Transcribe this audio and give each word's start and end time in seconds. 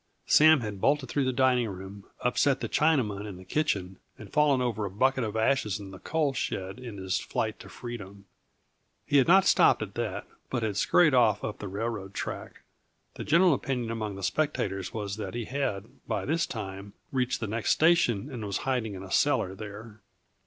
Sam 0.25 0.61
had 0.61 0.81
bolted 0.81 1.09
through 1.09 1.25
the 1.25 1.31
dining 1.31 1.69
room, 1.69 2.07
upset 2.21 2.59
the 2.59 2.67
Chinaman 2.67 3.27
in 3.27 3.37
the 3.37 3.45
kitchen, 3.45 3.99
and 4.17 4.33
fallen 4.33 4.59
over 4.59 4.83
a 4.83 4.89
bucket 4.89 5.23
of 5.23 5.35
ashes 5.37 5.79
in 5.79 5.91
the 5.91 5.99
coal 5.99 6.33
shed 6.33 6.79
in 6.79 6.97
his 6.97 7.19
flight 7.19 7.59
for 7.61 7.69
freedom. 7.69 8.25
He 9.05 9.17
had 9.17 9.27
not 9.27 9.45
stopped 9.45 9.83
at 9.83 9.93
that, 9.93 10.25
but 10.49 10.63
had 10.63 10.75
scurried 10.75 11.13
off 11.13 11.43
up 11.43 11.59
the 11.59 11.67
railroad 11.67 12.15
track. 12.15 12.63
The 13.13 13.23
general 13.23 13.53
opinion 13.53 13.91
among 13.91 14.15
the 14.15 14.23
spectators 14.23 14.91
was 14.91 15.17
that 15.17 15.35
he 15.35 15.45
had, 15.45 15.85
by 16.07 16.25
this 16.25 16.47
time, 16.47 16.93
reached 17.11 17.39
the 17.39 17.45
next 17.45 17.69
station 17.69 18.27
and 18.31 18.43
was 18.43 18.57
hiding 18.65 18.95
in 18.95 19.03
a 19.03 19.11
cellar 19.11 19.53
there. 19.53 20.01